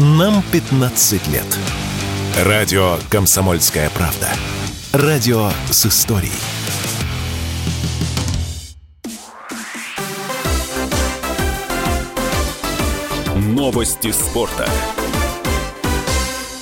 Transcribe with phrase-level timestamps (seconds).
[0.00, 1.58] Нам 15 лет.
[2.44, 4.28] Радио «Комсомольская правда».
[4.92, 6.30] Радио с историей.
[13.34, 14.68] Новости спорта.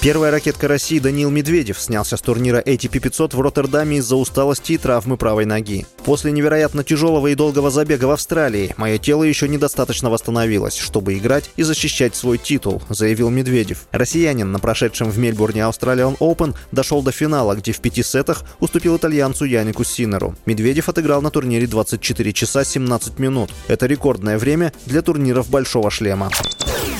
[0.01, 4.79] Первая ракетка России Даниил Медведев снялся с турнира ATP 500 в Роттердаме из-за усталости и
[4.79, 5.85] травмы правой ноги.
[6.05, 11.51] После невероятно тяжелого и долгого забега в Австралии мое тело еще недостаточно восстановилось, чтобы играть
[11.57, 13.89] и защищать свой титул, заявил Медведев.
[13.91, 18.97] Россиянин на прошедшем в Мельбурне Australian Open дошел до финала, где в пяти сетах уступил
[18.97, 20.37] итальянцу Янику Синеру.
[20.47, 23.51] Медведев отыграл на турнире 24 часа 17 минут.
[23.67, 26.31] Это рекордное время для турниров «Большого шлема».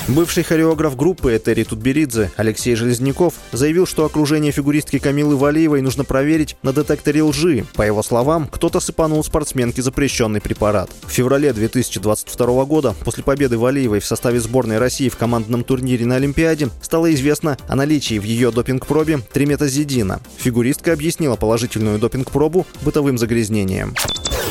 [0.07, 6.55] Бывший хореограф группы Этери Тутберидзе Алексей Железняков заявил, что окружение фигуристки Камилы Валиевой нужно проверить
[6.63, 7.65] на детекторе лжи.
[7.75, 10.89] По его словам, кто-то сыпанул спортсменке запрещенный препарат.
[11.03, 16.15] В феврале 2022 года, после победы Валиевой в составе сборной России в командном турнире на
[16.15, 20.21] Олимпиаде, стало известно о наличии в ее допинг-пробе триметазидина.
[20.37, 23.93] Фигуристка объяснила положительную допинг-пробу бытовым загрязнением.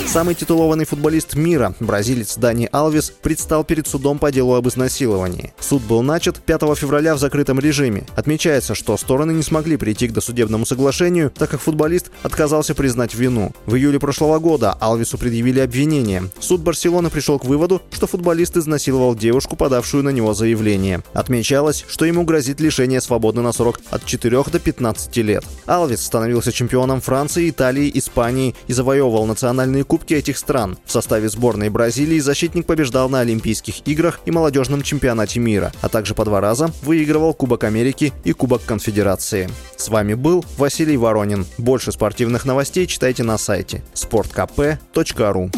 [0.07, 5.53] Самый титулованный футболист мира, бразилец Дани Алвес, предстал перед судом по делу об изнасиловании.
[5.61, 8.07] Суд был начат 5 февраля в закрытом режиме.
[8.15, 13.53] Отмечается, что стороны не смогли прийти к досудебному соглашению, так как футболист отказался признать вину.
[13.67, 16.31] В июле прошлого года Алвесу предъявили обвинение.
[16.39, 21.03] Суд Барселоны пришел к выводу, что футболист изнасиловал девушку, подавшую на него заявление.
[21.13, 25.45] Отмечалось, что ему грозит лишение свободы на срок от 4 до 15 лет.
[25.67, 30.77] Алвес становился чемпионом Франции, Италии, Испании и завоевывал национальные кубки Кубке этих стран.
[30.85, 36.15] В составе сборной Бразилии защитник побеждал на Олимпийских играх и молодежном чемпионате мира, а также
[36.15, 39.49] по два раза выигрывал Кубок Америки и Кубок Конфедерации.
[39.79, 41.47] С вами был Василий Воронин.
[41.57, 45.51] Больше спортивных новостей читайте на сайте sportkp.ru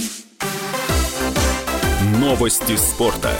[2.20, 3.32] Новости спорта.